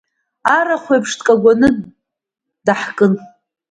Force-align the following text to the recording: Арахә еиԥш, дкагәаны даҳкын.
Арахә 0.57 0.89
еиԥш, 0.93 1.11
дкагәаны 1.19 1.69
даҳкын. 2.65 3.13